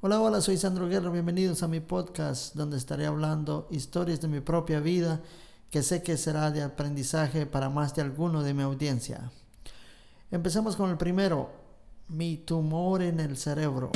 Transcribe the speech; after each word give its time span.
Hola, 0.00 0.20
hola, 0.20 0.40
soy 0.40 0.56
Sandro 0.56 0.88
Guerra, 0.88 1.10
bienvenidos 1.10 1.64
a 1.64 1.66
mi 1.66 1.80
podcast 1.80 2.54
donde 2.54 2.76
estaré 2.76 3.06
hablando 3.06 3.66
historias 3.68 4.20
de 4.20 4.28
mi 4.28 4.38
propia 4.38 4.78
vida 4.78 5.20
que 5.72 5.82
sé 5.82 6.04
que 6.04 6.16
será 6.16 6.52
de 6.52 6.62
aprendizaje 6.62 7.46
para 7.46 7.68
más 7.68 7.96
de 7.96 8.02
alguno 8.02 8.44
de 8.44 8.54
mi 8.54 8.62
audiencia. 8.62 9.32
Empecemos 10.30 10.76
con 10.76 10.90
el 10.90 10.96
primero, 10.96 11.50
mi 12.06 12.36
tumor 12.36 13.02
en 13.02 13.18
el 13.18 13.36
cerebro. 13.36 13.90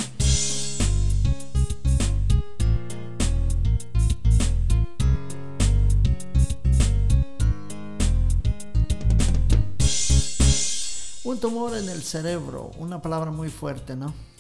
Un 11.23 11.39
tumor 11.39 11.77
en 11.77 11.89
el 11.89 12.03
cerebro, 12.03 12.73
una 12.81 13.01
palabra 13.01 13.31
muy 13.31 13.51
fuerte, 13.51 13.95
¿no? 13.95 14.32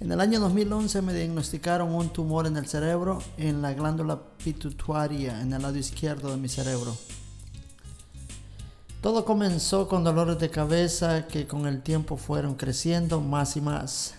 En 0.00 0.10
el 0.10 0.20
año 0.20 0.40
2011 0.40 1.02
me 1.02 1.14
diagnosticaron 1.14 1.94
un 1.94 2.10
tumor 2.10 2.46
en 2.46 2.56
el 2.56 2.66
cerebro, 2.66 3.22
en 3.36 3.62
la 3.62 3.74
glándula 3.74 4.18
pituitaria, 4.42 5.40
en 5.40 5.52
el 5.52 5.62
lado 5.62 5.78
izquierdo 5.78 6.30
de 6.30 6.36
mi 6.36 6.48
cerebro. 6.48 6.96
Todo 9.00 9.24
comenzó 9.24 9.86
con 9.86 10.02
dolores 10.02 10.38
de 10.40 10.50
cabeza 10.50 11.28
que 11.28 11.46
con 11.46 11.66
el 11.66 11.82
tiempo 11.82 12.16
fueron 12.16 12.54
creciendo 12.56 13.20
más 13.20 13.56
y 13.56 13.60
más. 13.60 14.14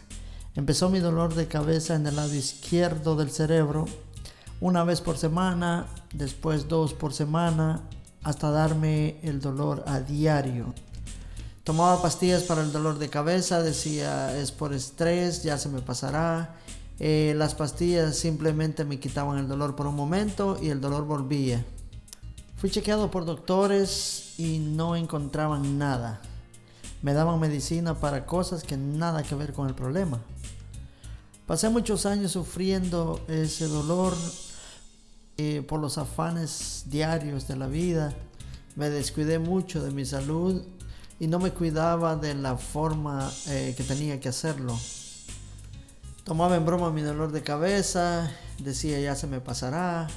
Empezó 0.56 0.90
mi 0.90 1.00
dolor 1.00 1.36
de 1.36 1.48
cabeza 1.48 1.96
en 1.96 2.08
el 2.08 2.16
lado 2.16 2.34
izquierdo 2.34 3.18
del 3.18 3.30
cerebro, 3.30 3.86
una 4.62 4.86
vez 4.86 5.02
por 5.02 5.18
semana, 5.18 5.88
después 6.14 6.70
dos 6.70 6.94
por 6.94 7.14
semana, 7.14 7.82
hasta 8.24 8.50
darme 8.50 9.20
el 9.24 9.42
dolor 9.42 9.84
a 9.88 10.00
diario. 10.00 10.74
Tomaba 11.66 12.00
pastillas 12.00 12.44
para 12.44 12.62
el 12.62 12.72
dolor 12.72 13.00
de 13.00 13.10
cabeza, 13.10 13.64
decía 13.64 14.38
es 14.38 14.52
por 14.52 14.72
estrés, 14.72 15.42
ya 15.42 15.58
se 15.58 15.68
me 15.68 15.82
pasará. 15.82 16.58
Eh, 17.00 17.34
las 17.38 17.56
pastillas 17.56 18.16
simplemente 18.16 18.86
me 18.86 19.00
quitaban 19.00 19.40
el 19.40 19.48
dolor 19.48 19.76
por 19.76 19.88
un 19.88 19.96
momento 19.96 20.60
y 20.62 20.70
el 20.70 20.80
dolor 20.80 21.06
volvía. 21.06 21.66
Fui 22.58 22.70
chequeado 22.70 23.10
por 23.10 23.26
doctores 23.26 24.36
y 24.38 24.60
no 24.60 24.96
encontraban 24.96 25.80
nada. 25.80 26.22
Me 27.02 27.14
daban 27.14 27.40
medicina 27.40 28.00
para 28.00 28.28
cosas 28.28 28.64
que 28.64 28.78
nada 28.78 29.24
que 29.24 29.34
ver 29.34 29.52
con 29.52 29.68
el 29.68 29.74
problema. 29.74 30.22
Pasé 31.48 31.70
muchos 31.70 32.06
años 32.06 32.34
sufriendo 32.34 33.22
ese 33.28 33.68
dolor 33.68 34.14
eh, 35.38 35.66
por 35.68 35.80
los 35.80 35.98
afanes 35.98 36.84
diarios 36.92 37.48
de 37.48 37.56
la 37.56 37.66
vida. 37.66 38.14
Me 38.76 38.92
descuidé 38.92 39.40
mucho 39.40 39.82
de 39.82 39.90
mi 39.90 40.06
salud 40.06 40.62
y 41.20 41.28
no 41.28 41.40
me 41.40 41.52
cuidaba 41.52 42.16
de 42.16 42.36
la 42.36 42.58
forma 42.58 43.32
eh, 43.48 43.74
que 43.78 43.84
tenía 43.84 44.20
que 44.20 44.30
hacerlo. 44.30 44.78
Tomaba 46.24 46.56
en 46.58 46.66
broma 46.66 46.92
mi 46.92 47.02
dolor 47.02 47.32
de 47.32 47.44
cabeza, 47.44 48.32
decía 48.60 49.00
ya 49.00 49.16
se 49.16 49.28
me 49.28 49.40
pasará. 49.40 50.08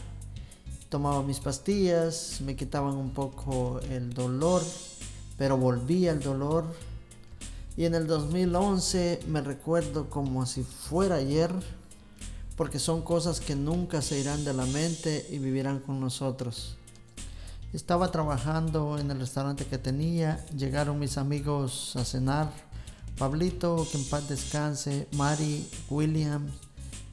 Tomaba 0.89 1.23
mis 1.23 1.39
pastillas, 1.39 2.41
me 2.41 2.57
quitaban 2.57 2.95
un 2.97 3.11
poco 3.11 3.79
el 3.91 4.15
dolor, 4.15 4.63
pero 5.37 5.59
volvía 5.59 6.13
el 6.13 6.21
dolor. 6.21 6.65
Y 7.77 7.85
en 7.85 7.95
el 7.95 8.07
2011 8.07 9.21
me 9.29 9.43
recuerdo 9.43 10.09
como 10.09 10.47
si 10.47 10.63
fuera 10.63 11.17
ayer, 11.17 11.53
porque 12.57 12.79
son 12.79 13.03
cosas 13.03 13.41
que 13.41 13.55
nunca 13.55 14.01
se 14.01 14.19
irán 14.19 14.45
de 14.45 14.55
la 14.55 14.65
mente 14.65 15.27
y 15.31 15.39
vivirán 15.39 15.79
con 15.79 16.01
nosotros. 16.01 16.78
Estaba 17.75 18.11
trabajando 18.11 18.99
en 18.99 19.11
el 19.11 19.21
restaurante 19.21 19.67
que 19.67 19.77
tenía, 19.77 20.43
llegaron 20.57 20.99
mis 20.99 21.19
amigos 21.19 21.95
a 21.97 22.05
cenar, 22.07 22.51
Pablito, 23.19 23.87
que 23.93 23.99
en 23.99 24.05
paz 24.05 24.27
descanse, 24.27 25.07
Mari, 25.13 25.69
William, 25.91 26.47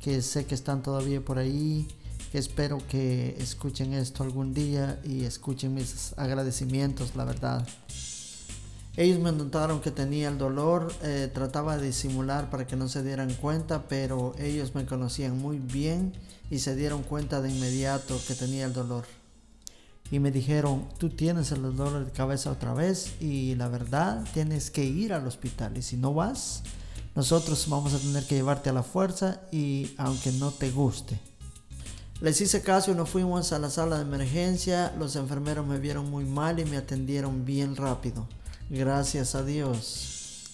que 0.02 0.22
sé 0.22 0.46
que 0.46 0.56
están 0.56 0.82
todavía 0.82 1.20
por 1.20 1.40
ahí, 1.40 1.90
que 2.32 2.38
espero 2.38 2.78
que 2.88 3.36
escuchen 3.38 3.92
esto 3.92 4.24
algún 4.24 4.54
día 4.54 4.98
y 5.04 5.26
escuchen 5.26 5.74
mis 5.74 6.14
agradecimientos, 6.16 7.18
la 7.18 7.26
verdad. 7.26 7.68
Ellos 8.96 9.20
me 9.20 9.34
notaron 9.34 9.82
que 9.82 9.92
tenía 9.92 10.30
el 10.30 10.38
dolor, 10.38 10.90
eh, 11.04 11.30
trataba 11.34 11.76
de 11.76 11.88
disimular 11.88 12.50
para 12.50 12.66
que 12.66 12.78
no 12.78 12.88
se 12.88 13.04
dieran 13.04 13.34
cuenta, 13.34 13.90
pero 13.90 14.34
ellos 14.40 14.74
me 14.74 14.86
conocían 14.86 15.38
muy 15.38 15.60
bien 15.60 16.14
y 16.50 16.60
se 16.60 16.78
dieron 16.78 17.04
cuenta 17.04 17.42
de 17.42 17.52
inmediato 17.52 18.18
que 18.26 18.36
tenía 18.36 18.66
el 18.66 18.72
dolor 18.72 19.06
y 20.12 20.20
me 20.20 20.32
dijeron, 20.32 20.88
tú 20.98 21.10
tienes 21.10 21.52
el 21.52 21.64
dolor 21.64 22.06
de 22.06 22.12
cabeza 22.12 22.52
otra 22.52 22.74
vez 22.74 23.20
y 23.20 23.56
la 23.56 23.68
verdad 23.68 24.24
tienes 24.34 24.70
que 24.70 24.84
ir 24.84 25.14
al 25.14 25.26
hospital. 25.26 25.78
Y 25.78 25.82
si 25.82 25.98
no 25.98 26.14
vas, 26.14 26.62
nosotros 27.16 27.66
vamos 27.70 27.94
a 27.94 28.00
tener 28.00 28.26
que 28.26 28.36
llevarte 28.36 28.70
a 28.70 28.74
la 28.74 28.84
fuerza 28.84 29.42
y 29.52 29.94
aunque 29.98 30.32
no 30.34 30.52
te 30.52 30.70
guste. 30.70 31.20
Les 32.22 32.40
hice 32.40 32.62
caso 32.62 32.92
y 32.92 32.96
nos 32.96 33.10
fuimos 33.10 33.52
a 33.52 33.60
la 33.60 33.70
sala 33.70 33.98
de 33.98 34.04
emergencia, 34.04 34.94
los 34.98 35.16
enfermeros 35.16 35.66
me 35.68 35.80
vieron 35.80 36.10
muy 36.10 36.24
mal 36.24 36.60
y 36.60 36.66
me 36.66 36.78
atendieron 36.78 37.44
bien 37.44 37.76
rápido, 37.76 38.26
gracias 38.70 39.36
a 39.36 39.44
Dios. 39.44 40.52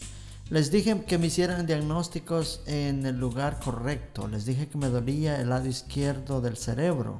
Les 0.50 0.72
dije 0.72 1.04
que 1.06 1.20
me 1.20 1.28
hicieran 1.28 1.68
diagnósticos 1.68 2.62
en 2.66 3.06
el 3.06 3.20
lugar 3.20 3.60
correcto, 3.60 4.28
les 4.28 4.46
dije 4.46 4.70
que 4.70 4.80
me 4.80 4.90
dolía 4.90 5.40
el 5.40 5.50
lado 5.50 5.68
izquierdo 5.68 6.42
del 6.42 6.58
cerebro 6.58 7.20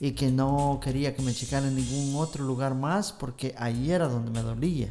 y 0.00 0.12
que 0.12 0.30
no 0.30 0.80
quería 0.82 1.14
que 1.14 1.22
me 1.22 1.34
checaran 1.34 1.70
en 1.70 1.76
ningún 1.76 2.16
otro 2.16 2.44
lugar 2.44 2.74
más 2.74 3.12
porque 3.12 3.54
ahí 3.58 3.90
era 3.90 4.08
donde 4.08 4.30
me 4.30 4.42
dolía. 4.42 4.88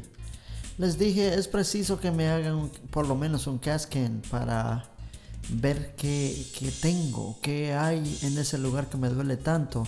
Les 0.77 0.99
dije, 0.99 1.33
es 1.33 1.47
preciso 1.47 1.99
que 1.99 2.11
me 2.11 2.27
hagan 2.27 2.69
por 2.91 3.07
lo 3.07 3.15
menos 3.15 3.47
un 3.47 3.57
casquen 3.57 4.21
para 4.29 4.85
ver 5.49 5.95
qué, 5.95 6.45
tengo, 6.81 7.37
qué 7.41 7.73
hay 7.73 8.19
en 8.21 8.37
ese 8.37 8.57
lugar 8.57 8.89
que 8.89 8.97
me 8.97 9.09
duele 9.09 9.37
tanto. 9.37 9.87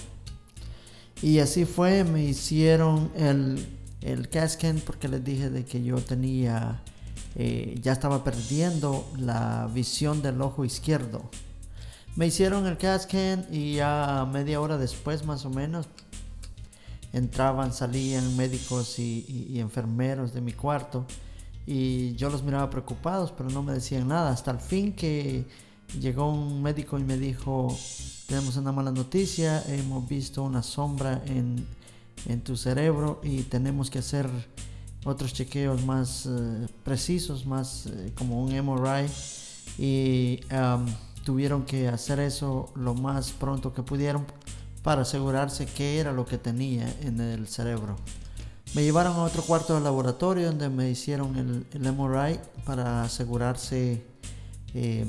Y 1.21 1.39
así 1.39 1.65
fue, 1.65 2.05
me 2.05 2.23
hicieron 2.23 3.11
el, 3.15 3.67
el 4.01 4.29
porque 4.85 5.09
les 5.09 5.23
dije 5.23 5.49
de 5.49 5.65
que 5.65 5.83
yo 5.83 5.97
tenía, 5.97 6.81
eh, 7.35 7.77
ya 7.81 7.91
estaba 7.91 8.23
perdiendo 8.23 9.05
la 9.17 9.69
visión 9.73 10.21
del 10.21 10.41
ojo 10.41 10.63
izquierdo. 10.63 11.29
Me 12.15 12.27
hicieron 12.27 12.65
el 12.67 12.77
CAT 12.77 13.13
y 13.51 13.75
ya 13.75 14.27
media 14.31 14.59
hora 14.59 14.77
después 14.77 15.25
más 15.25 15.45
o 15.45 15.49
menos 15.49 15.87
entraban, 17.13 17.73
salían 17.73 18.35
médicos 18.35 18.99
y, 18.99 19.59
enfermeros 19.59 20.33
de 20.33 20.41
mi 20.41 20.53
cuarto 20.53 21.05
y 21.65 22.15
yo 22.15 22.29
los 22.29 22.43
miraba 22.43 22.69
preocupados 22.69 23.31
pero 23.31 23.49
no 23.49 23.63
me 23.63 23.73
decían 23.73 24.07
nada. 24.07 24.31
Hasta 24.31 24.51
el 24.51 24.59
fin 24.59 24.93
que 24.93 25.45
llegó 25.99 26.31
un 26.31 26.61
médico 26.61 26.99
y 26.99 27.03
me 27.03 27.17
dijo 27.17 27.75
tenemos 28.27 28.57
una 28.57 28.71
mala 28.71 28.91
noticia, 28.91 29.63
hemos 29.67 30.07
visto 30.07 30.43
una 30.43 30.61
sombra 30.61 31.23
en, 31.25 31.65
tu 32.43 32.57
cerebro 32.57 33.21
y 33.23 33.43
tenemos 33.43 33.89
que 33.89 33.99
hacer 33.99 34.29
otros 35.05 35.33
chequeos 35.33 35.83
más 35.85 36.27
eh, 36.27 36.67
precisos, 36.83 37.45
más 37.45 37.85
eh, 37.87 38.11
como 38.13 38.43
un 38.43 38.51
MRI 38.51 39.07
y 39.77 40.41
tuvieron 41.29 41.63
que 41.63 41.87
hacer 41.87 42.19
eso 42.19 42.71
lo 42.73 42.95
más 42.95 43.33
pronto 43.33 43.71
que 43.71 43.83
pudieron 43.83 44.25
para 44.81 45.03
asegurarse 45.03 45.67
qué 45.67 45.99
era 45.99 46.11
lo 46.11 46.25
que 46.25 46.39
tenía 46.39 46.91
en 47.03 47.21
el 47.21 47.47
cerebro. 47.47 47.97
Me 48.73 48.81
llevaron 48.81 49.15
a 49.15 49.21
otro 49.21 49.43
cuarto 49.43 49.75
del 49.75 49.83
laboratorio 49.83 50.47
donde 50.47 50.69
me 50.69 50.89
hicieron 50.89 51.67
el, 51.71 51.93
MRI 51.93 52.39
para 52.65 53.03
asegurarse 53.03 54.03
eh, 54.73 55.05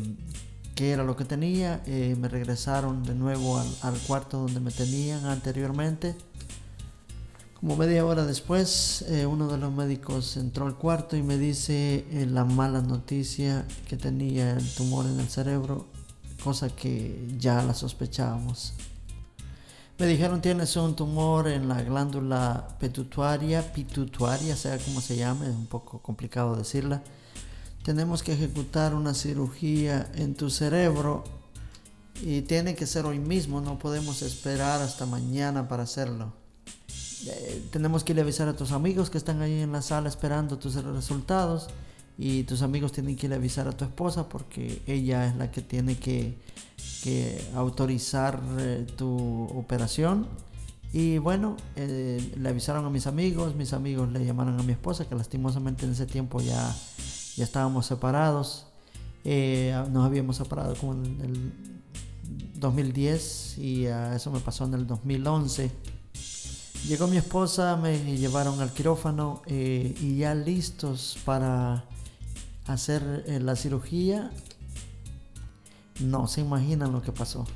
qué 0.74 0.90
era 0.90 1.04
lo 1.04 1.16
que 1.16 1.24
tenía. 1.24 1.82
Eh, 1.86 2.14
me 2.20 2.28
regresaron 2.28 3.02
de 3.02 3.14
nuevo 3.14 3.58
al, 3.58 3.98
cuarto 4.06 4.40
donde 4.40 4.60
me 4.60 4.72
tenían 4.72 5.24
anteriormente. 5.24 6.14
Como 7.58 7.76
media 7.76 8.04
hora 8.04 8.26
después, 8.26 9.06
eh, 9.08 9.24
uno 9.24 9.48
de 9.48 9.56
los 9.56 9.72
médicos 9.72 10.36
entró 10.36 10.66
al 10.66 10.76
cuarto 10.76 11.16
y 11.16 11.22
me 11.22 11.38
dice 11.38 12.04
la 12.28 12.44
mala 12.44 12.82
noticia 12.82 13.66
que 13.88 13.96
tenía 13.96 14.52
el 14.52 14.74
tumor 14.74 15.06
en 15.06 15.18
el 15.18 15.28
cerebro 15.30 15.86
cosa 16.42 16.68
que 16.68 17.28
ya 17.38 17.62
la 17.62 17.74
sospechábamos. 17.74 18.72
Me 19.98 20.06
dijeron 20.06 20.40
tienes 20.40 20.74
un 20.76 20.96
tumor 20.96 21.46
en 21.46 21.68
la 21.68 21.82
glándula 21.82 22.76
pituitaria, 22.80 23.72
pituitaria, 23.72 24.56
sea 24.56 24.78
como 24.78 25.02
se 25.02 25.16
llame, 25.16 25.46
es 25.48 25.54
un 25.54 25.66
poco 25.66 26.00
complicado 26.00 26.56
decirla. 26.56 27.02
Tenemos 27.82 28.22
que 28.22 28.32
ejecutar 28.32 28.94
una 28.94 29.12
cirugía 29.12 30.10
en 30.14 30.34
tu 30.34 30.48
cerebro 30.48 31.24
y 32.22 32.42
tiene 32.42 32.74
que 32.74 32.86
ser 32.86 33.04
hoy 33.04 33.18
mismo, 33.18 33.60
no 33.60 33.78
podemos 33.78 34.22
esperar 34.22 34.80
hasta 34.80 35.04
mañana 35.04 35.68
para 35.68 35.82
hacerlo. 35.82 36.32
Eh, 37.26 37.68
tenemos 37.70 38.02
que 38.02 38.12
ir 38.12 38.20
a 38.20 38.22
avisar 38.22 38.48
a 38.48 38.56
tus 38.56 38.72
amigos 38.72 39.10
que 39.10 39.18
están 39.18 39.42
ahí 39.42 39.60
en 39.60 39.72
la 39.72 39.82
sala 39.82 40.08
esperando 40.08 40.58
tus 40.58 40.76
resultados 40.82 41.68
y 42.22 42.44
tus 42.44 42.60
amigos 42.60 42.92
tienen 42.92 43.16
que 43.16 43.28
ir 43.28 43.32
a 43.32 43.36
avisar 43.36 43.66
a 43.66 43.72
tu 43.72 43.86
esposa 43.86 44.28
porque 44.28 44.82
ella 44.86 45.26
es 45.26 45.36
la 45.36 45.50
que 45.50 45.62
tiene 45.62 45.96
que, 45.96 46.36
autorizar 47.54 48.42
eh, 48.58 48.86
tu 48.96 49.44
operación. 49.54 50.26
Y 50.92 51.16
bueno, 51.16 51.56
eh, 51.76 52.34
le 52.36 52.48
avisaron 52.50 52.84
a 52.84 52.90
mis 52.90 53.06
amigos, 53.06 53.54
mis 53.54 53.72
amigos 53.72 54.12
le 54.12 54.22
llamaron 54.22 54.60
a 54.60 54.62
mi 54.62 54.72
esposa, 54.72 55.08
que 55.08 55.14
lastimosamente 55.14 55.86
en 55.86 55.92
ese 55.92 56.04
tiempo 56.04 56.42
ya, 56.42 56.76
ya 57.36 57.44
estábamos 57.44 57.86
separados. 57.86 58.66
Eh, 59.24 59.74
nos 59.90 60.04
habíamos 60.04 60.36
separado 60.36 60.74
como 60.74 60.92
en 60.92 61.20
el 61.22 61.52
2010 62.60 63.56
y 63.56 63.86
eso 63.86 64.30
me 64.30 64.40
pasó 64.40 64.66
en 64.66 64.74
el 64.74 64.86
2011. 64.86 65.70
Llegó 66.86 67.06
mi 67.06 67.18
esposa, 67.18 67.76
me 67.76 67.98
llevaron 68.16 68.60
al 68.60 68.72
quirófano 68.72 69.42
eh, 69.46 69.94
y 70.00 70.16
ya 70.16 70.34
listos 70.34 71.18
para 71.24 71.84
hacer 72.72 73.24
eh, 73.26 73.40
la 73.40 73.56
cirugía. 73.56 74.30
No 76.00 76.26
se 76.26 76.40
imaginan 76.40 76.92
lo 76.92 77.02
que 77.02 77.12
pasó. 77.12 77.46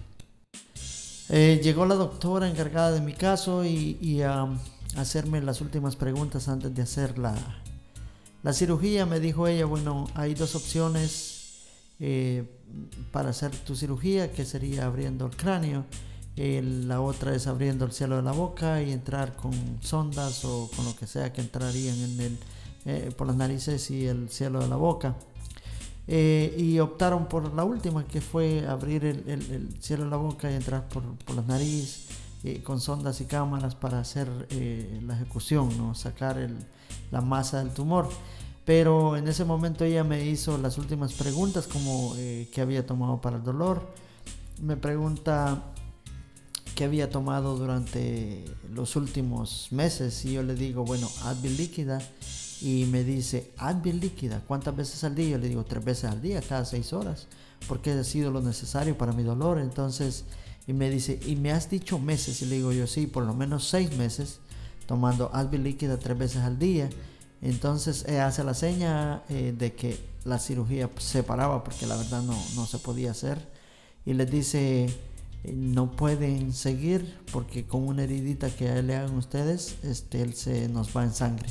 llegó 1.29 1.87
la 1.87 1.95
doctora 1.95 2.49
encargada 2.49 2.93
de 2.93 3.01
mi 3.01 3.15
caso 3.15 3.65
y, 3.65 4.23
a 4.23 4.49
hacerme 4.97 5.41
las 5.41 5.61
últimas 5.61 5.97
preguntas 5.97 6.49
antes 6.49 6.75
de 6.75 6.83
hacer 6.83 7.19
la, 7.19 7.35
la 8.43 8.53
cirugía. 8.53 9.07
Me 9.07 9.21
dijo 9.21 9.49
ella, 9.49 9.65
bueno, 9.65 10.07
hay 10.15 10.35
dos 10.35 10.55
opciones 10.55 11.35
eh, 12.01 12.45
para 13.13 13.31
hacer 13.31 13.53
tu 13.53 13.77
cirugía, 13.77 14.33
que 14.33 14.45
sería 14.45 14.87
abriendo 14.87 15.27
el 15.27 15.37
cráneo. 15.37 15.85
la 16.37 17.01
otra 17.01 17.35
es 17.35 17.47
abriendo 17.47 17.85
el 17.85 17.93
cielo 17.93 18.17
de 18.17 18.23
la 18.23 18.33
boca 18.33 18.83
y 18.83 18.91
entrar 18.91 19.37
con 19.37 19.53
sondas 19.81 20.45
o 20.45 20.69
con 20.75 20.85
lo 20.85 20.97
que 20.97 21.07
sea 21.07 21.33
que 21.33 21.41
entrarían 21.41 21.97
en 21.99 22.21
el, 22.21 22.39
eh, 22.85 23.13
por 23.17 23.27
las 23.27 23.37
narices 23.37 23.91
y 23.91 24.07
el 24.07 24.29
cielo 24.29 24.61
de 24.61 24.69
la 24.69 24.77
boca. 24.77 25.15
Eh, 26.07 26.55
y 26.59 26.79
optaron 26.81 27.27
por 27.27 27.55
la 27.55 27.65
última, 27.65 28.07
que 28.07 28.21
fue 28.21 28.67
abrir 28.67 29.05
el, 29.05 29.69
cielo 29.81 30.05
de 30.05 30.11
la 30.11 30.17
boca 30.17 30.51
y 30.51 30.55
entrar 30.55 30.89
por, 30.89 31.03
por 31.25 31.37
las 31.37 31.47
narices 31.47 32.09
con 32.63 32.79
sondas 32.79 33.23
y 33.23 33.25
cámaras 33.25 33.75
para 33.75 34.01
hacer 34.01 34.29
la 35.03 35.15
ejecución, 35.15 35.79
¿no? 35.79 35.95
sacar 35.95 36.47
la 37.11 37.23
masa 37.23 37.61
del 37.61 37.71
tumor. 37.71 38.07
Pero 38.65 39.17
en 39.17 39.29
ese 39.29 39.45
momento 39.45 39.85
ella 39.85 40.05
me 40.05 40.25
hizo 40.25 40.57
las 40.57 40.79
últimas 40.79 41.13
preguntas, 41.13 41.67
como 41.67 42.15
eh, 42.17 42.49
qué 42.53 42.63
había 42.63 42.87
tomado 42.87 43.21
para 43.21 43.37
el 43.37 43.43
dolor. 43.43 43.87
Me 44.63 44.77
pregunta 44.77 45.63
qué 46.75 46.85
había 46.85 47.11
tomado 47.11 47.57
durante 47.59 48.45
los 48.73 48.97
últimos 48.97 49.69
meses 49.71 50.25
y 50.25 50.33
yo 50.33 50.43
le 50.43 50.55
digo, 50.55 50.85
bueno, 50.85 51.11
Advil 51.25 51.57
líquida. 51.57 52.01
Y 52.65 52.87
me 52.87 53.05
dice, 53.05 53.53
Advil 53.59 54.01
líquida, 54.01 54.43
¿cuántas 54.49 54.75
veces 54.75 55.05
al 55.05 55.15
día? 55.15 55.33
Yo 55.33 55.39
le 55.39 55.49
digo, 55.49 55.65
tres 55.65 55.85
veces 55.85 56.05
al 56.11 56.23
día, 56.23 56.41
cada 56.41 56.65
seis 56.65 56.95
horas, 56.95 57.27
porque 57.69 57.91
ha 57.91 58.03
sido 58.05 58.31
lo 58.31 58.41
necesario 58.41 58.97
para 58.97 59.13
mi 59.13 59.23
dolor. 59.23 59.59
Entonces, 59.59 60.25
y 60.67 60.73
me 60.73 60.89
dice, 60.89 61.21
¿y 61.27 61.37
me 61.37 61.53
has 61.53 61.69
dicho 61.69 61.99
meses? 61.99 62.41
Y 62.41 62.47
le 62.47 62.57
digo 62.57 62.73
yo, 62.73 62.87
sí, 62.87 63.07
por 63.07 63.25
lo 63.25 63.35
menos 63.35 63.69
seis 63.69 63.95
meses, 63.99 64.39
tomando 64.87 65.29
Advil 65.35 65.63
líquida 65.63 65.99
tres 65.99 66.17
veces 66.17 66.41
al 66.41 66.59
día. 66.59 66.89
Entonces 67.43 68.07
eh, 68.09 68.21
hace 68.21 68.43
la 68.45 68.55
seña 68.55 69.23
eh, 69.29 69.55
de 69.55 69.75
que 69.75 69.99
la 70.25 70.39
cirugía 70.39 70.89
se 70.97 71.23
paraba 71.23 71.63
porque 71.65 71.87
la 71.87 71.97
verdad 71.97 72.23
no, 72.23 72.43
no 72.57 72.65
se 72.65 72.79
podía 72.79 73.11
hacer. 73.11 73.47
Y 74.07 74.15
les 74.15 74.31
dice, 74.31 74.87
eh, 74.87 75.53
no 75.53 75.91
pueden 75.91 76.55
seguir 76.55 77.19
porque 77.31 77.67
con 77.67 77.87
una 77.87 78.05
heridita 78.05 78.49
que 78.49 78.83
le 78.83 78.97
hagan 78.97 79.19
ustedes, 79.19 79.77
este, 79.83 80.23
él 80.23 80.33
se 80.33 80.71
nos 80.71 80.97
va 80.97 81.05
en 81.05 81.13
sangre. 81.13 81.51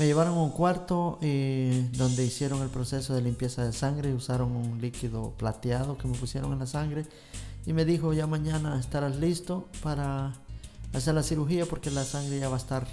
Me 0.00 0.06
llevaron 0.06 0.38
a 0.38 0.42
un 0.42 0.48
cuarto 0.48 1.18
donde 1.20 2.24
hicieron 2.24 2.62
el 2.62 2.70
proceso 2.70 3.12
de 3.12 3.20
limpieza 3.20 3.66
de 3.66 3.74
sangre, 3.74 4.14
usaron 4.14 4.56
un 4.56 4.80
líquido 4.80 5.34
plateado 5.36 5.98
que 5.98 6.08
me 6.08 6.16
pusieron 6.16 6.54
en 6.54 6.58
la 6.58 6.66
sangre 6.66 7.04
y 7.66 7.74
me 7.74 7.84
dijo 7.84 8.14
ya 8.14 8.26
mañana 8.26 8.80
estarás 8.80 9.16
listo 9.16 9.68
para 9.82 10.32
hacer 10.94 11.14
la 11.14 11.22
cirugía 11.22 11.66
porque 11.66 11.90
la 11.90 12.04
sangre 12.04 12.38
ya 12.38 12.48
va 12.48 12.54
a 12.54 12.58
estar 12.58 12.86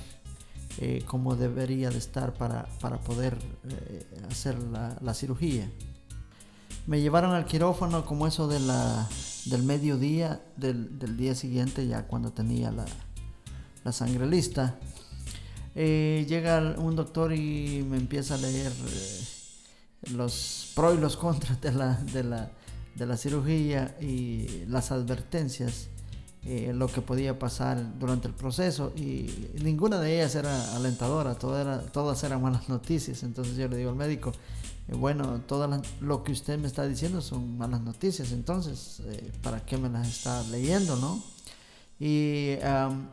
eh, 0.80 1.02
como 1.06 1.38
debería 1.38 1.92
de 1.92 1.98
estar 1.98 2.34
para, 2.34 2.68
para 2.82 2.98
poder 2.98 3.38
eh, 3.70 4.06
hacer 4.30 4.58
la, 4.60 5.14
cirugía. 5.14 5.72
Me 6.88 7.00
llevaron 7.00 7.32
al 7.32 7.46
quirófano 7.46 8.04
como 8.04 8.28
eso 8.28 8.50
de 8.50 8.60
la, 8.60 9.08
del 9.46 9.64
mediodía 9.64 10.42
del, 10.58 11.00
del 11.00 11.16
día 11.16 11.36
siguiente, 11.36 11.88
ya 11.88 12.06
cuando 12.06 12.34
tenía 12.34 12.70
la, 12.70 12.84
la 13.86 13.94
sangre 13.94 14.28
lista. 14.28 14.76
Eh, 15.80 16.26
llega 16.28 16.74
un 16.80 16.96
doctor 16.96 17.32
y 17.34 17.86
me 17.88 17.98
empieza 17.98 18.34
a 18.34 18.38
leer 18.38 18.72
los 20.12 20.72
pros 20.74 20.98
y 20.98 21.00
los 21.00 21.18
contras 21.18 21.62
de 21.62 21.72
la, 21.72 21.94
de 22.14 22.24
la, 22.24 22.52
de 22.96 23.06
la 23.06 23.16
cirugía 23.16 23.96
y 24.02 24.66
las 24.68 24.92
advertencias. 24.92 25.90
Eh, 26.46 26.72
lo 26.74 26.88
que 26.88 27.02
podía 27.02 27.38
pasar 27.38 28.00
durante 28.00 28.28
el 28.28 28.34
proceso 28.34 28.94
y 28.96 29.30
ninguna 29.62 30.00
de 30.00 30.16
ellas 30.16 30.34
era 30.34 30.76
alentadora, 30.76 31.36
era, 31.60 31.82
todas 31.92 32.24
eran 32.24 32.42
malas 32.42 32.70
noticias. 32.70 33.22
Entonces 33.22 33.56
yo 33.56 33.68
le 33.68 33.78
digo 33.78 33.92
al 33.92 33.98
médico, 33.98 34.32
eh, 34.88 34.96
bueno, 34.96 35.42
todo 35.42 35.70
lo 36.00 36.24
que 36.24 36.32
usted 36.32 36.58
me 36.58 36.68
está 36.68 36.88
diciendo 36.88 37.22
son 37.22 37.58
malas 37.58 37.82
noticias, 37.82 38.32
entonces, 38.32 39.02
eh, 39.06 39.32
¿para 39.44 39.64
qué 39.64 39.78
me 39.78 39.90
las 39.90 40.08
está 40.08 40.42
leyendo, 40.44 40.96
no? 40.96 41.22
Y 42.00 42.56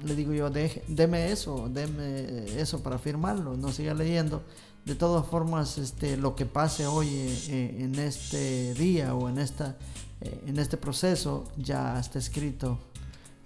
le 0.05 0.15
digo 0.15 0.33
yo, 0.35 0.51
deme 0.51 1.33
eso, 1.33 1.69
deme 1.71 2.61
eso 2.61 2.83
para 2.83 2.99
firmarlo, 2.99 3.57
no 3.57 3.73
siga 3.73 3.95
leyendo. 3.95 4.43
De 4.85 4.95
todas 4.95 5.27
formas, 5.27 5.79
este, 5.79 6.19
lo 6.19 6.37
que 6.37 6.45
pase 6.45 6.87
hoy 6.87 7.09
en 7.49 7.99
este 7.99 8.75
día 8.75 9.15
o 9.15 9.31
en, 9.31 9.39
esta, 9.39 9.77
en 10.21 10.59
este 10.59 10.77
proceso 10.77 11.45
ya 11.57 11.99
está 11.99 12.19
escrito 12.19 12.79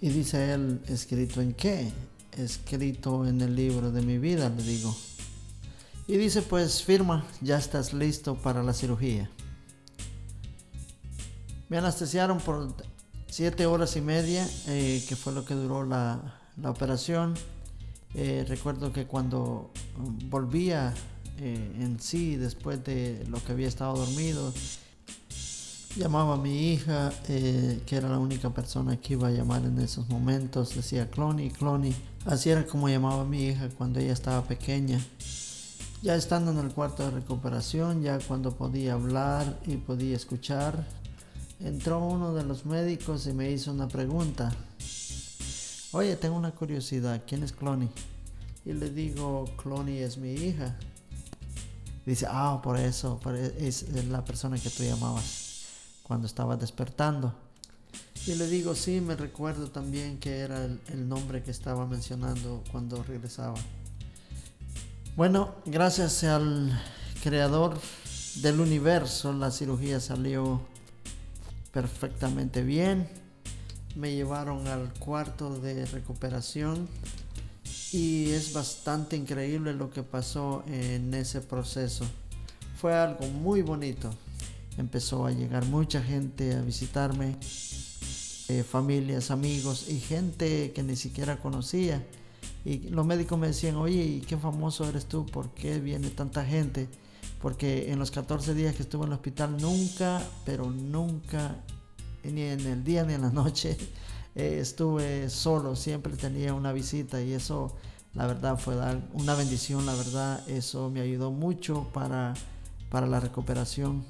y 0.00 0.10
dice 0.10 0.52
él, 0.52 0.80
¿escrito 0.88 1.40
en 1.40 1.54
qué? 1.54 1.90
Escrito 2.36 3.26
en 3.26 3.40
el 3.40 3.54
libro 3.54 3.90
de 3.90 4.02
mi 4.02 4.18
vida, 4.18 4.48
le 4.48 4.62
digo. 4.62 4.96
Y 6.06 6.16
dice, 6.16 6.42
pues 6.42 6.82
firma, 6.82 7.24
ya 7.40 7.58
estás 7.58 7.92
listo 7.92 8.36
para 8.36 8.62
la 8.62 8.72
cirugía. 8.72 9.28
Me 11.68 11.78
anestesiaron 11.78 12.38
por 12.38 12.74
siete 13.28 13.66
horas 13.66 13.96
y 13.96 14.00
media, 14.00 14.48
eh, 14.66 15.04
que 15.08 15.16
fue 15.16 15.32
lo 15.32 15.44
que 15.44 15.54
duró 15.54 15.84
la, 15.84 16.34
operación. 16.64 17.34
Eh, 18.14 18.44
recuerdo 18.48 18.92
que 18.92 19.06
cuando 19.06 19.70
volvía 20.28 20.92
eh, 21.38 21.76
en 21.80 22.00
sí, 22.00 22.36
después 22.36 22.82
de 22.84 23.24
lo 23.28 23.42
que 23.44 23.52
había 23.52 23.68
estado 23.68 23.94
dormido, 23.96 24.52
Llamaba 25.96 26.34
a 26.34 26.36
mi 26.36 26.72
hija, 26.72 27.10
eh, 27.28 27.82
que 27.84 27.96
era 27.96 28.08
la 28.08 28.18
única 28.18 28.50
persona 28.50 29.00
que 29.00 29.14
iba 29.14 29.28
a 29.28 29.30
llamar 29.32 29.64
en 29.64 29.80
esos 29.80 30.08
momentos. 30.08 30.76
Decía 30.76 31.10
Clony, 31.10 31.50
Clony. 31.50 31.92
Así 32.24 32.50
era 32.50 32.64
como 32.66 32.88
llamaba 32.88 33.22
a 33.22 33.24
mi 33.24 33.46
hija 33.46 33.68
cuando 33.76 33.98
ella 33.98 34.12
estaba 34.12 34.42
pequeña. 34.42 35.00
Ya 36.02 36.14
estando 36.14 36.52
en 36.52 36.58
el 36.58 36.72
cuarto 36.72 37.04
de 37.04 37.10
recuperación, 37.10 38.02
ya 38.02 38.18
cuando 38.20 38.52
podía 38.52 38.92
hablar 38.92 39.58
y 39.66 39.76
podía 39.76 40.14
escuchar, 40.14 40.86
entró 41.60 41.98
uno 42.00 42.34
de 42.34 42.44
los 42.44 42.64
médicos 42.64 43.26
y 43.26 43.32
me 43.32 43.50
hizo 43.50 43.72
una 43.72 43.88
pregunta. 43.88 44.52
Oye, 45.92 46.16
tengo 46.16 46.36
una 46.36 46.52
curiosidad, 46.52 47.22
¿quién 47.26 47.42
es 47.42 47.52
Clony? 47.52 47.88
Y 48.64 48.72
le 48.74 48.90
digo, 48.90 49.46
Clony 49.56 49.98
es 50.00 50.18
mi 50.18 50.32
hija. 50.32 50.76
Dice, 52.04 52.26
ah, 52.28 52.60
por 52.62 52.78
eso, 52.78 53.20
es 53.58 53.86
la 54.08 54.24
persona 54.24 54.58
que 54.58 54.70
tú 54.70 54.82
llamabas 54.82 55.48
cuando 56.02 56.26
estaba 56.26 56.56
despertando. 56.56 57.34
Y 58.26 58.34
le 58.34 58.46
digo, 58.46 58.74
sí, 58.74 59.00
me 59.00 59.16
recuerdo 59.16 59.70
también 59.70 60.18
que 60.18 60.38
era 60.38 60.64
el, 60.64 61.08
nombre 61.08 61.42
que 61.42 61.50
estaba 61.50 61.86
mencionando 61.86 62.62
cuando 62.70 63.02
regresaba. 63.02 63.56
Bueno, 65.16 65.54
gracias 65.64 66.24
al 66.24 66.78
creador 67.22 67.78
del 68.36 68.60
universo, 68.60 69.32
la 69.32 69.50
cirugía 69.50 70.00
salió 70.00 70.60
perfectamente 71.72 72.62
bien. 72.62 73.08
Me 73.96 74.14
llevaron 74.14 74.66
al 74.68 74.92
cuarto 74.94 75.58
de 75.58 75.86
recuperación 75.86 76.88
y 77.92 78.30
es 78.30 78.52
bastante 78.52 79.16
increíble 79.16 79.72
lo 79.74 79.90
que 79.90 80.02
pasó 80.02 80.62
en 80.66 81.12
ese 81.14 81.40
proceso. 81.40 82.04
Fue 82.76 82.94
algo 82.94 83.26
muy 83.26 83.62
bonito 83.62 84.10
empezó 84.78 85.26
a 85.26 85.32
llegar 85.32 85.64
mucha 85.66 86.02
gente 86.02 86.54
a 86.54 86.62
visitarme, 86.62 87.36
eh, 88.48 88.62
familias, 88.62 89.30
amigos 89.30 89.88
y 89.88 89.98
gente 89.98 90.72
que 90.72 90.82
ni 90.82 90.96
siquiera 90.96 91.38
conocía. 91.38 92.06
Y 92.64 92.88
los 92.88 93.04
médicos 93.04 93.38
me 93.38 93.48
decían, 93.48 93.76
oye, 93.76 94.02
¿y 94.02 94.20
qué 94.20 94.36
famoso 94.36 94.88
eres 94.88 95.06
tú? 95.06 95.26
¿Por 95.26 95.50
qué 95.50 95.80
viene 95.80 96.10
tanta 96.10 96.44
gente? 96.44 96.88
Porque 97.40 97.92
en 97.92 97.98
los 97.98 98.10
14 98.10 98.54
días 98.54 98.74
que 98.74 98.82
estuve 98.82 99.02
en 99.04 99.08
el 99.08 99.14
hospital 99.14 99.56
nunca, 99.60 100.20
pero 100.44 100.70
nunca, 100.70 101.56
ni 102.24 102.42
en 102.42 102.60
el 102.66 102.82
día 102.82 103.04
ni 103.04 103.14
en 103.14 103.22
la 103.22 103.30
noche, 103.30 103.76
eh, 104.34 104.58
estuve 104.60 105.30
solo, 105.30 105.76
siempre 105.76 106.16
tenía 106.16 106.52
una 106.52 106.72
visita 106.72 107.22
y 107.22 107.32
eso, 107.32 107.76
la 108.14 108.26
verdad, 108.26 108.58
fue 108.58 108.74
una 109.12 109.34
bendición, 109.34 109.86
la 109.86 109.94
verdad, 109.94 110.48
eso 110.48 110.90
me 110.90 111.00
ayudó 111.00 111.30
mucho 111.30 111.86
para, 111.92 112.34
para 112.90 113.06
la 113.06 113.20
recuperación. 113.20 114.04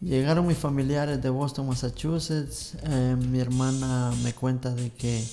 Llegaron 0.00 0.46
mis 0.46 0.58
familiares 0.58 1.22
de 1.22 1.30
Boston, 1.30 1.68
Massachusetts. 1.68 2.76
Eh, 2.82 3.16
mi 3.18 3.38
hermana 3.38 4.12
me 4.22 4.34
cuenta 4.34 4.74
de 4.74 4.92
que 4.92 5.24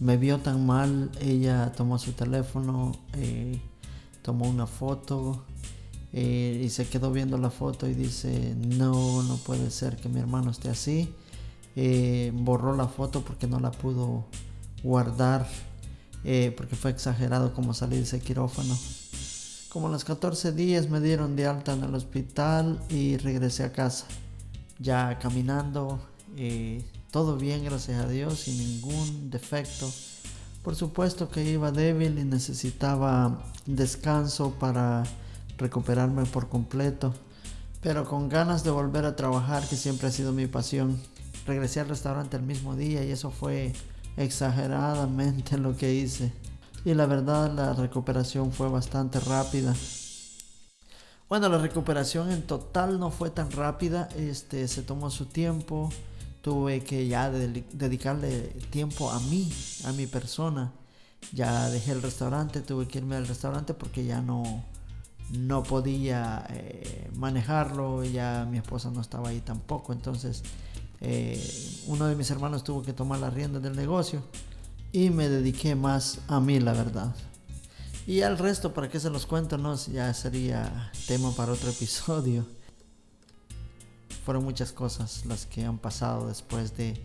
me 0.00 0.16
vio 0.16 0.38
tan 0.38 0.64
mal. 0.64 1.10
Ella 1.20 1.72
tomó 1.76 1.98
su 1.98 2.12
teléfono, 2.12 2.92
eh, 3.12 3.60
tomó 4.22 4.48
una 4.48 4.66
foto 4.66 5.44
eh, 6.12 6.62
y 6.64 6.70
se 6.70 6.88
quedó 6.88 7.12
viendo 7.12 7.36
la 7.36 7.50
foto 7.50 7.86
y 7.86 7.94
dice, 7.94 8.54
no, 8.56 9.22
no 9.22 9.36
puede 9.36 9.70
ser 9.70 9.96
que 9.96 10.08
mi 10.08 10.20
hermano 10.20 10.50
esté 10.50 10.70
así. 10.70 11.12
Eh, 11.76 12.32
borró 12.34 12.74
la 12.74 12.88
foto 12.88 13.22
porque 13.22 13.46
no 13.46 13.60
la 13.60 13.70
pudo 13.70 14.24
guardar, 14.82 15.46
eh, 16.24 16.52
porque 16.56 16.76
fue 16.76 16.90
exagerado 16.90 17.52
como 17.52 17.74
salir 17.74 17.98
de 17.98 18.04
ese 18.04 18.20
quirófano. 18.20 18.76
Como 19.68 19.88
a 19.88 19.90
los 19.90 20.04
14 20.04 20.52
días 20.52 20.88
me 20.88 21.00
dieron 21.00 21.36
de 21.36 21.46
alta 21.46 21.74
en 21.74 21.84
el 21.84 21.94
hospital 21.94 22.80
y 22.88 23.18
regresé 23.18 23.64
a 23.64 23.72
casa, 23.72 24.06
ya 24.78 25.18
caminando, 25.18 26.00
todo 27.10 27.36
bien, 27.36 27.64
gracias 27.64 28.02
a 28.02 28.08
Dios, 28.08 28.40
sin 28.40 28.56
ningún 28.56 29.30
defecto. 29.30 29.90
Por 30.62 30.74
supuesto 30.74 31.28
que 31.28 31.44
iba 31.44 31.70
débil 31.70 32.18
y 32.18 32.24
necesitaba 32.24 33.42
descanso 33.66 34.52
para 34.58 35.04
recuperarme 35.58 36.24
por 36.24 36.48
completo, 36.48 37.12
pero 37.80 38.04
con 38.04 38.28
ganas 38.28 38.64
de 38.64 38.70
volver 38.70 39.04
a 39.04 39.16
trabajar, 39.16 39.66
que 39.68 39.76
siempre 39.76 40.08
ha 40.08 40.12
sido 40.12 40.32
mi 40.32 40.46
pasión. 40.46 41.00
Regresé 41.46 41.80
al 41.80 41.88
restaurante 41.88 42.36
el 42.36 42.42
mismo 42.42 42.76
día 42.76 43.04
y 43.04 43.10
eso 43.10 43.30
fue 43.30 43.72
exageradamente 44.16 45.58
lo 45.58 45.76
que 45.76 45.94
hice. 45.94 46.32
Y 46.84 46.94
la 46.94 47.06
verdad 47.06 47.52
la 47.52 47.74
recuperación 47.74 48.52
fue 48.52 48.68
bastante 48.68 49.20
rápida. 49.20 49.74
Bueno, 51.28 51.48
la 51.48 51.58
recuperación 51.58 52.30
en 52.32 52.42
total 52.42 52.98
no 52.98 53.10
fue 53.10 53.30
tan 53.30 53.50
rápida, 53.50 54.08
este 54.16 54.66
se 54.66 54.82
tomó 54.82 55.10
su 55.10 55.26
tiempo. 55.26 55.90
Tuve 56.40 56.82
que 56.82 57.06
ya 57.06 57.30
dedicarle 57.30 58.30
tiempo 58.70 59.10
a 59.10 59.20
mí, 59.20 59.52
a 59.84 59.92
mi 59.92 60.06
persona. 60.06 60.72
Ya 61.32 61.68
dejé 61.68 61.92
el 61.92 62.00
restaurante, 62.00 62.60
tuve 62.60 62.88
que 62.88 62.98
irme 62.98 63.16
al 63.16 63.26
restaurante 63.26 63.74
porque 63.74 64.04
ya 64.06 64.22
no 64.22 64.64
no 65.30 65.62
podía 65.62 66.46
eh, 66.50 67.10
manejarlo, 67.14 68.04
ya 68.04 68.46
mi 68.50 68.58
esposa 68.58 68.90
no 68.90 69.00
estaba 69.00 69.28
ahí 69.30 69.40
tampoco, 69.40 69.92
entonces 69.92 70.42
eh, 71.00 71.82
uno 71.86 72.06
de 72.06 72.16
mis 72.16 72.30
hermanos 72.30 72.64
tuvo 72.64 72.82
que 72.82 72.92
tomar 72.92 73.20
las 73.20 73.32
riendas 73.32 73.62
del 73.62 73.76
negocio 73.76 74.22
y 74.92 75.10
me 75.10 75.28
dediqué 75.28 75.74
más 75.74 76.20
a 76.28 76.40
mí, 76.40 76.60
la 76.60 76.72
verdad. 76.72 77.14
Y 78.06 78.22
al 78.22 78.38
resto, 78.38 78.72
¿para 78.72 78.88
qué 78.88 78.98
se 78.98 79.10
los 79.10 79.26
cuento? 79.26 79.58
No, 79.58 79.76
ya 79.76 80.12
sería 80.14 80.90
tema 81.06 81.30
para 81.32 81.52
otro 81.52 81.68
episodio. 81.70 82.46
Fueron 84.24 84.44
muchas 84.44 84.72
cosas 84.72 85.24
las 85.26 85.46
que 85.46 85.64
han 85.64 85.78
pasado 85.78 86.28
después 86.28 86.76
de, 86.76 87.02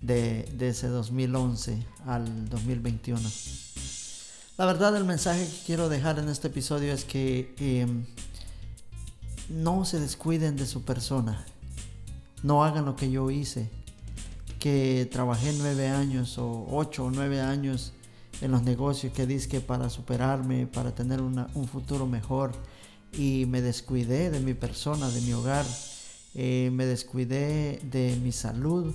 de, 0.00 0.48
de 0.56 0.68
ese 0.68 0.88
2011 0.88 1.84
al 2.06 2.48
2021. 2.48 3.20
La 4.56 4.66
verdad, 4.66 4.96
el 4.96 5.04
mensaje 5.04 5.44
que 5.44 5.66
quiero 5.66 5.88
dejar 5.88 6.20
en 6.20 6.28
este 6.28 6.46
episodio 6.46 6.92
es 6.92 7.04
que 7.04 7.56
em, 7.58 8.04
no 9.48 9.84
se 9.84 9.98
descuiden 9.98 10.56
de 10.56 10.64
su 10.64 10.82
persona. 10.84 11.44
No 12.44 12.62
hagan 12.62 12.84
lo 12.84 12.94
que 12.94 13.10
yo 13.10 13.32
hice. 13.32 13.68
Que 14.60 15.08
trabajé 15.10 15.52
nueve 15.58 15.88
años 15.88 16.38
o 16.38 16.68
ocho 16.70 17.06
o 17.06 17.10
nueve 17.10 17.40
años 17.40 17.94
en 18.42 18.52
los 18.52 18.62
negocios 18.62 19.12
que 19.12 19.26
que 19.26 19.60
para 19.60 19.90
superarme, 19.90 20.68
para 20.68 20.94
tener 20.94 21.20
un 21.20 21.66
futuro 21.66 22.06
mejor. 22.06 22.52
Y 23.12 23.46
me 23.46 23.60
descuidé 23.60 24.30
de 24.30 24.38
mi 24.38 24.54
persona, 24.54 25.10
de 25.10 25.20
mi 25.22 25.32
hogar. 25.32 25.66
Eh, 26.36 26.70
me 26.72 26.86
descuidé 26.86 27.80
de 27.90 28.16
mi 28.22 28.30
salud. 28.30 28.94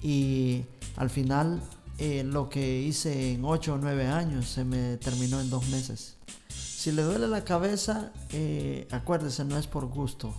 Y 0.00 0.62
al 0.96 1.10
final 1.10 1.60
eh, 1.98 2.24
lo 2.24 2.50
que 2.50 2.80
hice 2.82 3.32
en 3.32 3.44
8 3.44 3.74
o 3.74 3.78
9 3.78 4.06
años 4.06 4.46
se 4.48 4.64
me 4.64 4.98
terminó 4.98 5.40
en 5.40 5.48
2 5.48 5.68
meses. 5.68 6.16
Si 6.48 6.92
le 6.92 7.02
duele 7.02 7.26
la 7.26 7.42
cabeza, 7.42 8.12
eh, 8.30 8.86
acuérdese, 8.90 9.44
no 9.44 9.56
es 9.56 9.66
por 9.66 9.86
gusto. 9.86 10.34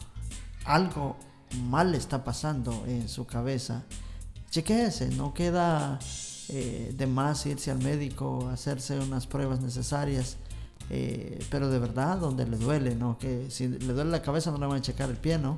Algo 0.65 1.17
mal 1.63 1.95
está 1.95 2.23
pasando 2.23 2.85
en 2.87 3.09
su 3.09 3.25
cabeza. 3.25 3.83
Chequéese, 4.51 5.09
no 5.09 5.33
queda 5.33 5.99
eh, 6.49 6.93
de 6.95 7.07
más 7.07 7.45
irse 7.47 7.71
al 7.71 7.79
médico, 7.79 8.47
hacerse 8.49 8.99
unas 8.99 9.25
pruebas 9.25 9.59
necesarias. 9.59 10.37
pero 11.49 11.69
de 11.69 11.79
verdad, 11.79 12.17
donde 12.17 12.45
le 12.45 12.57
duele, 12.57 12.95
¿no? 12.95 13.17
Que 13.17 13.49
si 13.49 13.67
le 13.67 13.93
duele 13.93 14.11
la 14.11 14.21
cabeza 14.21 14.51
no 14.51 14.57
le 14.57 14.67
van 14.67 14.77
a 14.77 14.81
checar 14.81 15.09
el 15.09 15.17
pie, 15.17 15.37
¿no? 15.37 15.57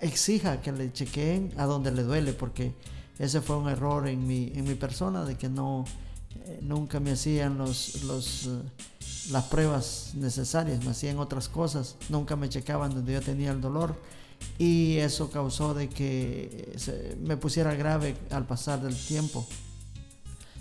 exija 0.00 0.60
que 0.60 0.72
le 0.72 0.92
chequeen 0.92 1.52
a 1.56 1.64
donde 1.64 1.92
le 1.92 2.02
duele, 2.02 2.32
porque 2.32 2.74
ese 3.18 3.40
fue 3.40 3.56
un 3.56 3.68
error 3.68 4.08
en 4.08 4.26
mi, 4.26 4.52
en 4.54 4.64
mi 4.64 4.74
persona 4.74 5.24
de 5.24 5.36
que 5.36 5.48
no 5.48 5.84
eh, 6.34 6.58
nunca 6.62 7.00
me 7.00 7.12
hacían 7.12 7.58
los, 7.58 8.02
los 8.04 8.46
eh, 8.46 8.62
las 9.30 9.44
pruebas 9.44 10.12
necesarias, 10.14 10.84
me 10.84 10.90
hacían 10.90 11.18
otras 11.18 11.48
cosas, 11.48 11.96
nunca 12.08 12.36
me 12.36 12.48
checaban 12.48 12.94
donde 12.94 13.12
yo 13.12 13.20
tenía 13.20 13.50
el 13.50 13.60
dolor 13.60 13.96
y 14.58 14.98
eso 14.98 15.30
causó 15.30 15.74
de 15.74 15.88
que 15.88 16.76
me 17.20 17.36
pusiera 17.36 17.74
grave 17.74 18.16
al 18.30 18.46
pasar 18.46 18.80
del 18.82 18.96
tiempo. 18.96 19.46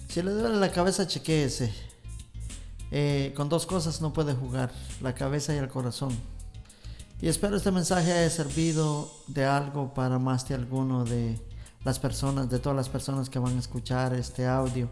Si 0.07 0.21
le 0.21 0.31
duele 0.31 0.57
la 0.57 0.71
cabeza, 0.71 1.07
chequéese. 1.07 1.73
Eh, 2.91 3.33
con 3.35 3.49
dos 3.49 3.65
cosas 3.65 4.01
no 4.01 4.13
puede 4.13 4.33
jugar, 4.33 4.71
la 5.01 5.13
cabeza 5.13 5.53
y 5.53 5.57
el 5.57 5.67
corazón. 5.67 6.15
Y 7.21 7.27
espero 7.27 7.57
este 7.57 7.71
mensaje 7.71 8.13
haya 8.13 8.29
servido 8.29 9.11
de 9.27 9.45
algo 9.45 9.93
para 9.93 10.19
más 10.19 10.47
de 10.47 10.55
alguno 10.55 11.03
de 11.05 11.39
las 11.85 11.99
personas, 11.99 12.49
de 12.49 12.59
todas 12.59 12.75
las 12.75 12.89
personas 12.89 13.29
que 13.29 13.39
van 13.39 13.55
a 13.55 13.59
escuchar 13.59 14.13
este 14.13 14.45
audio. 14.45 14.89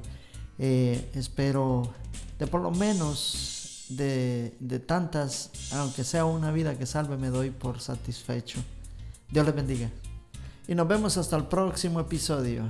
Eh, 0.60 1.10
espero 1.16 1.92
de 2.38 2.48
por 2.48 2.62
lo 2.62 2.72
menos 2.72 3.86
de, 3.90 4.56
de 4.60 4.80
tantas, 4.80 5.50
aunque 5.74 6.04
sea 6.04 6.26
una 6.26 6.52
vida 6.52 6.78
que 6.78 6.86
salve, 6.86 7.18
me 7.18 7.30
doy 7.30 7.50
por 7.50 7.82
satisfecho. 7.82 8.60
Dios 9.30 9.46
les 9.46 9.56
bendiga. 9.56 9.90
Y 10.68 10.76
nos 10.76 10.88
vemos 10.88 11.18
hasta 11.18 11.36
el 11.36 11.46
próximo 11.46 12.00
episodio. 12.00 12.64